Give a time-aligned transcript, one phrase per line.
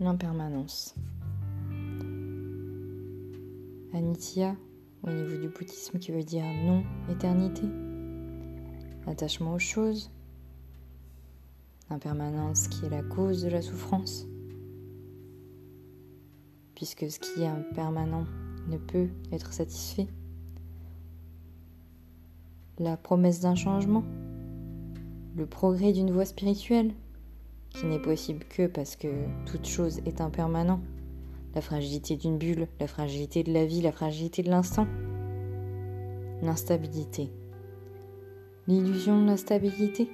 [0.00, 0.94] l'impermanence.
[3.92, 4.54] Anitya,
[5.02, 7.62] au niveau du bouddhisme, qui veut dire non-éternité,
[9.06, 10.10] attachement aux choses,
[11.90, 14.26] impermanence qui est la cause de la souffrance,
[16.74, 18.26] puisque ce qui est impermanent
[18.68, 20.06] ne peut être satisfait,
[22.78, 24.04] la promesse d'un changement,
[25.36, 26.92] le progrès d'une voie spirituelle,
[27.70, 29.08] qui n'est possible que parce que
[29.46, 30.80] toute chose est impermanent,
[31.54, 34.86] la fragilité d'une bulle, la fragilité de la vie, la fragilité de l'instant,
[36.42, 37.30] l'instabilité,
[38.66, 40.08] l'illusion de la stabilité,